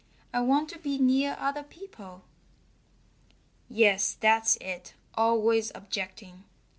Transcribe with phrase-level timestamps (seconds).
[0.33, 2.23] I want to be near other people."
[3.69, 6.45] "Yes, that's it always objecting!"